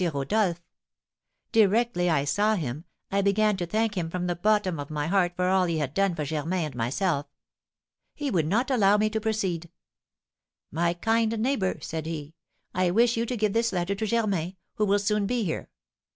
[0.15, 0.63] Rodolph!
[1.51, 5.35] Directly I saw him, I began to thank him from the bottom of my heart
[5.35, 7.27] for all he had done for Germain and myself.
[8.15, 9.69] He would not allow me to proceed.
[10.71, 12.33] 'My kind neighbour,' said he,
[12.73, 15.69] 'I wish you to give this letter to Germain, who will soon be here.